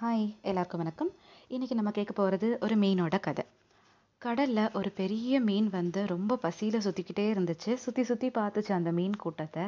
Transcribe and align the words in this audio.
Hi 0.00 0.34
எல்லாருக்கும் 0.42 0.78
வணக்கம். 0.78 1.10
இன்றைக்கி 1.50 1.74
நம்ம 1.74 1.90
கேட்க 1.90 2.12
போகிறது 2.12 2.58
ஒரு 2.60 2.76
மீனோட 2.76 3.20
கதை. 3.20 3.44
கடலில் 4.18 4.70
ஒரு 4.72 4.90
பெரிய 4.90 5.40
மீன் 5.40 5.68
வந்து 5.68 6.06
ரொம்ப 6.06 6.36
பசியில் 6.36 6.80
சுற்றிக்கிட்டே 6.80 7.24
இருந்துச்சு. 7.32 7.74
சுற்றி 7.74 8.02
சுற்றி 8.02 8.28
பார்த்துச்சு 8.28 8.72
அந்த 8.72 8.92
மீன் 8.92 9.16
கூட்டத்தை. 9.16 9.62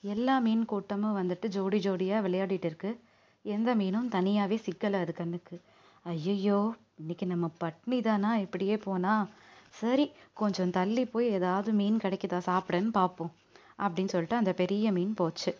எல்லா 0.00 0.38
மீன் 0.38 0.64
கூட்டமும் 0.64 1.16
வந்துட்டு 1.22 1.48
ஜோடி 1.48 1.78
ஜோடியாக 1.78 2.28
விளையாடிட்டு 2.28 2.64
இருக்கு. 2.64 3.00
எந்த 3.42 3.74
மீனும் 3.74 4.08
தனியாகவே 4.08 4.56
சிக்கலை 4.56 5.00
அது 5.00 5.12
கண்ணுக்கு. 5.12 5.60
ஐயையோ 6.02 6.74
இன்னைக்கு 6.96 7.26
நம்ம 7.26 7.50
பட்னி 7.64 8.02
தானா? 8.02 8.36
இப்படியே 8.36 8.76
போனால் 8.76 9.26
சரி 9.68 10.12
கொஞ்சம் 10.32 10.70
தள்ளி 10.70 11.04
போய் 11.04 11.28
ஏதாவது 11.28 11.72
மீன் 11.72 11.96
கிடைக்குதா 11.96 12.40
சாப்பிடன்னு 12.46 12.90
பார்ப்போம் 12.90 13.32
அப்படின்னு 13.78 14.08
சொல்லிட்டு 14.08 14.36
அந்த 14.36 14.52
பெரிய 14.52 14.92
மீன் 14.92 15.14
போச்சு. 15.14 15.52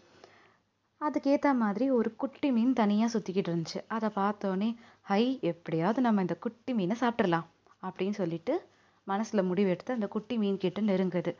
அதுக்கேற்ற 1.00 1.48
மாதிரி 1.54 1.86
ஒரு 1.90 2.10
குட்டி 2.16 2.48
மீன் 2.50 2.72
தனியாக 2.72 3.10
சுற்றிக்கிட்டு 3.14 3.50
இருந்துச்சு. 3.52 3.80
அதை 3.86 4.08
பார்த்தோன்னே 4.16 4.68
ஹை 5.02 5.22
எப்படியாவது 5.50 6.00
நம்ம 6.00 6.20
இந்த 6.20 6.36
குட்டி 6.44 6.72
மீனை 6.72 6.96
சாப்பிட்றலாம் 7.00 7.46
அப்படின்னு 7.82 8.16
சொல்லிட்டு 8.20 8.54
மனசில் 9.06 9.48
முடிவெடுத்து 9.50 9.96
அந்த 9.96 10.06
குட்டி 10.08 10.36
மீன் 10.36 10.58
கிட்ட 10.58 10.80
நெருங்குது. 10.80 11.32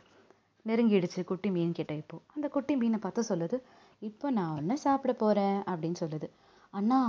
நெருங்கிடுச்சு 0.65 1.21
குட்டி 1.23 1.49
மீன் 1.49 1.77
கிட்ட 1.79 1.93
இப்போ. 1.93 2.17
அந்த 2.35 2.47
குட்டி 2.47 2.73
மீனை 2.75 2.99
பார்த்து 2.99 3.29
சொல்லுது 3.29 3.57
இப்போ 4.01 4.27
நான் 4.31 4.55
ஒன்று 4.57 4.75
சாப்பிட 4.77 5.13
போகிறேன் 5.13 5.57
அப்படின்னு 5.71 5.99
சொல்லுது. 6.03 6.27
அண்ணா 6.73 6.99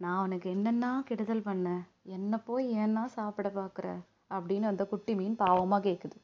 நான் 0.00 0.22
உனக்கு 0.22 0.48
என்னென்னா 0.54 0.90
கெடுதல் 1.08 1.46
பண்ணேன் 1.48 1.82
என்ன 2.16 2.38
போய் 2.38 2.66
ஏன்னா 2.82 3.02
சாப்பிட 3.16 3.48
பார்க்குற 3.58 3.86
அப்படின்னு 4.30 4.66
அந்த 4.72 4.84
குட்டி 4.86 5.12
மீன் 5.14 5.36
பாவமாக 5.36 5.82
கேட்குது 5.88 6.16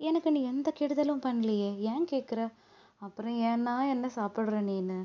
எனக்கு 0.00 0.28
நீ 0.30 0.40
எந்த 0.44 0.68
கெடுதலும் 0.80 1.24
பண்ணலையே 1.24 1.70
ஏன் 1.92 2.06
கேட்குற 2.12 2.40
அப்புறம் 3.02 3.36
ஏன்னா 3.40 3.74
என்ன 3.88 4.06
சாப்பிட்ற 4.14 4.58
நீனு? 4.60 4.98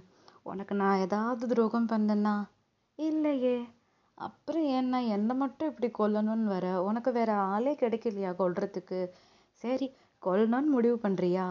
உனக்கு 0.44 0.76
நான் 0.76 0.98
ஏதாவது 0.98 1.48
துரோகம் 1.48 1.88
பண்ணேன்னா? 1.88 2.34
இல்லையே. 2.96 3.58
அப்புறம் 4.18 4.64
ஏன்னா 4.64 5.08
என்னை 5.08 5.36
மட்டும் 5.36 5.70
இப்படி 5.70 5.90
கொல்லணும்னு 5.92 6.44
வர 6.44 6.84
உனக்கு 6.84 7.12
வேற 7.12 7.34
ஆளே 7.34 7.74
கிடைக்கலையா 7.74 8.32
கொல்றதுக்கு? 8.42 9.00
சரி 9.64 9.88
கொல்லணும்னு 10.22 10.76
முடிவு 10.76 11.00
பண்ணுறியா 11.04 11.46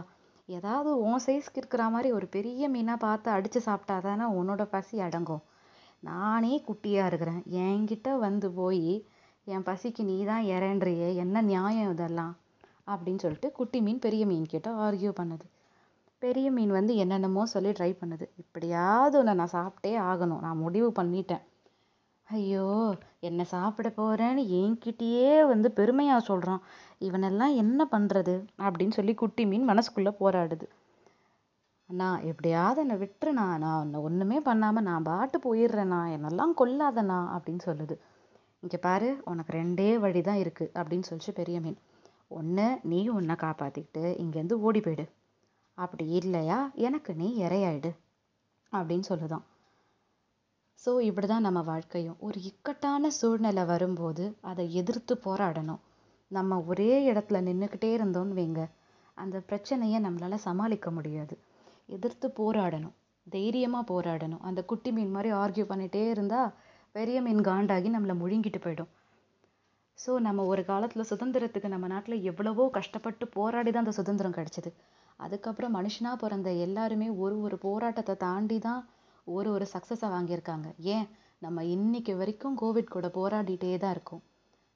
ஏதாவது 0.48 0.91
உன் 0.98 1.20
சைஸ்க்கு 1.27 1.56
இருக்கிற 1.56 1.88
மாதிரி 1.88 2.12
ஒரு 2.12 2.27
பெரிய 2.27 2.69
மீனாக 2.70 2.97
பார்த்து 2.97 3.30
அடித்து 3.30 3.60
சாப்பிட்டா 3.60 3.98
தானே 3.98 4.24
உன்னோட 4.41 4.64
பசி 4.64 5.00
அடங்கும். 5.00 5.42
நானே 6.00 6.64
குட்டியாக 6.66 7.06
இருக்கிறேன். 7.06 7.42
என்கிட்ட 7.64 8.19
வந்து 8.19 8.50
போய் 8.50 9.06
என் 9.47 9.62
பசிக்கு 9.62 10.02
நீ 10.04 10.24
தான் 10.24 10.44
இறன்றியே 10.44 11.14
என்ன 11.14 11.42
நியாயம் 11.42 11.91
இதெல்லாம்? 11.91 12.34
அப்படின்னு 12.86 13.19
சொல்லிட்டு 13.19 13.52
குட்டி 13.52 13.80
மீன் 13.80 13.98
பெரிய 13.98 14.26
மீன் 14.26 14.47
கிட்ட 14.47 14.70
ஆர்கியூ 14.70 15.12
பண்ணுது. 15.20 15.47
பெரிய 16.25 16.48
மீன் 16.56 16.72
வந்து 16.77 16.92
என்னென்னமோ 17.03 17.42
சொல்லி 17.55 17.70
ட்ரை 17.78 17.91
பண்ணுது. 18.00 18.27
இப்படியாவது 18.42 19.14
ஒன்று 19.20 19.33
நான் 19.41 19.56
சாப்பிட்டே 19.58 19.92
ஆகணும். 20.11 20.42
நான் 20.47 20.62
முடிவு 20.64 20.89
பண்ணிட்டேன். 20.98 21.42
ஐயோ 22.28 22.69
என்ன 23.28 23.44
சாப்பிட 23.53 23.89
போகிறேன்னு 23.97 24.42
என்கிட்டயே 24.58 25.33
வந்து 25.50 25.69
பெருமையாக 25.78 26.27
சொல்கிறான் 26.28 26.62
இவனெல்லாம் 27.06 27.55
என்ன 27.62 27.86
பண்ணுறது 27.94 28.34
அப்படின்னு 28.66 28.97
சொல்லி 28.98 29.14
குட்டி 29.22 29.44
மீன் 29.50 29.66
மனசுக்குள்ளே 29.70 30.12
போராடுது. 30.22 30.66
அண்ணா 31.91 32.08
எப்படியாவது 32.31 32.81
என்னை 32.84 32.97
விட்டுருண்ணா. 33.03 33.47
நான் 33.64 33.81
உன்னை 33.83 33.98
ஒன்றுமே 34.09 34.38
பண்ணாமல் 34.48 34.86
நான் 34.88 35.09
பாட்டு 35.11 35.38
போயிடுறேண்ணா. 35.47 36.00
என்னெல்லாம் 36.16 36.55
கொல்லாதண்ணா 36.61 37.19
அப்படின்னு 37.34 37.64
சொல்லுது. 37.69 37.97
இங்கே 38.62 38.81
பாரு 38.86 39.11
உனக்கு 39.33 39.53
ரெண்டே 39.61 39.91
வழி 40.05 40.22
தான் 40.28 40.41
இருக்குது 40.44 40.72
அப்படின்னு 40.78 41.09
சொல்லிச்சு 41.11 41.34
பெரிய 41.41 41.59
மீன். 41.64 41.78
ஒன்று 42.38 42.66
நீ 42.92 43.00
உன்னை 43.19 43.36
காப்பாற்றிக்கிட்டு 43.44 44.05
இங்கேருந்து 44.25 44.59
ஓடி 44.69 44.83
போயிடு. 44.86 45.06
அப்படி 45.75 46.06
இல்லையா? 46.06 46.70
எனக்கு 46.75 47.14
நீ 47.14 47.42
இரையாயிடு. 47.42 47.91
அப்படின்னு 48.72 49.05
சொல்லுதான். 49.08 49.44
ஸோ 50.84 51.00
இப்படி 51.00 51.27
தான் 51.27 51.41
நம்ம 51.41 51.62
வாழ்க்கையும். 51.62 52.16
ஒரு 52.19 52.42
இக்கட்டான 52.42 53.11
சூழ்நிலை 53.11 53.64
வரும்போது 53.64 54.36
அதை 54.41 54.75
எதிர்த்து 54.75 55.20
போராடணும். 55.25 55.81
நம்ம 56.28 56.61
ஒரே 56.61 57.12
இடத்துல 57.12 57.41
நின்றுக்கிட்டே 57.48 57.91
இருந்தோம்னு 57.98 58.37
வைங்க. 58.41 58.71
அந்த 59.15 59.41
பிரச்சனையை 59.41 60.03
நம்மளால் 60.03 60.34
சமாளிக்க 60.34 60.91
முடியாது. 60.91 61.38
எதிர்த்து 61.87 62.28
போராடணும். 62.28 62.94
தைரியமாக 63.31 63.84
போராடணும். 63.93 64.41
அந்த 64.41 64.65
குட்டி 64.65 64.93
மீன் 64.93 65.10
மாதிரி 65.10 65.34
ஆர்கியூ 65.34 65.65
பண்ணிகிட்டே 65.66 66.10
இருந்தால் 66.10 66.53
பெரிய 66.93 67.21
மீன் 67.22 67.41
காண்டாகி 67.41 67.88
நம்மளை 67.91 68.15
முழுங்கிட்டு 68.22 68.60
போயிடும். 68.60 68.93
ஸோ 69.99 70.12
நம்ம 70.19 70.44
ஒரு 70.53 70.62
காலத்தில் 70.71 71.09
சுதந்திரத்துக்கு 71.10 71.69
நம்ம 71.75 71.87
நாட்டில் 71.87 72.25
எவ்வளவோ 72.31 72.65
கஷ்டப்பட்டு 72.78 73.25
போராடி 73.37 73.71
தான் 73.71 73.84
அந்த 73.84 73.94
சுதந்திரம் 73.99 74.37
கிடைச்சிது. 74.38 74.71
அதுக்கப்புறம் 75.21 75.75
மனுஷனாக 75.78 76.16
பிறந்த 76.22 76.49
எல்லாருமே 76.66 77.09
ஒரு 77.25 77.37
ஒரு 77.41 77.56
போராட்டத்தை 77.66 78.15
தாண்டி 78.25 78.59
தான் 78.59 78.81
ஒரு 79.27 79.49
ஒரு 79.56 79.66
சக்ஸஸை 79.75 80.09
வாங்கியிருக்காங்க. 80.15 80.69
ஏன்? 80.97 81.06
நம்ம 81.43 81.65
இன்னைக்கு 81.75 82.12
வரைக்கும் 82.16 82.59
கோவிட் 82.62 82.94
கூட 82.97 83.06
போராடிட்டே 83.19 83.72
தான் 83.84 83.94
இருக்கோம். 83.97 84.22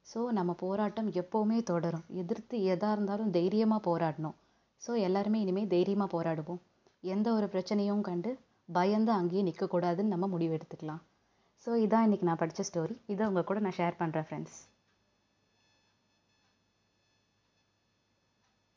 ஸோ 0.06 0.20
நம்ம 0.38 0.50
போராட்டம் 0.64 1.10
எப்போவுமே 1.22 1.58
தொடரும். 1.62 2.06
எதிர்த்து 2.22 2.56
எதாக 2.72 2.94
இருந்தாலும் 2.96 3.34
தைரியமாக 3.38 3.82
போராடணும். 3.88 4.36
ஸோ 4.82 4.92
எல்லாருமே 5.06 5.38
இனிமேல் 5.44 5.72
தைரியமாக 5.74 6.10
போராடுவோம். 6.16 6.60
எந்த 7.04 7.28
ஒரு 7.32 7.46
பிரச்சனையும் 7.54 8.06
கண்டு 8.08 8.30
பயந்து 8.68 9.12
அங்கேயே 9.18 9.42
நிற்கக்கூடாதுன்னு 9.48 10.14
நம்ம 10.14 10.26
முடிவு 10.26 10.54
எடுத்துக்கலாம். 10.58 11.02
ஸோ 11.66 11.70
இதான் 11.84 12.06
இன்றைக்கி 12.06 12.26
நான் 12.30 12.42
படித்த 12.42 12.64
ஸ்டோரி 12.68 12.96
இதை 13.12 13.22
உங்கள் 13.30 13.48
கூட 13.50 13.60
நான் 13.60 13.78
ஷேர் 13.78 14.00
பண்ணுறேன் 14.02 14.26
ஃப்ரெண்ட்ஸ் 14.28 14.58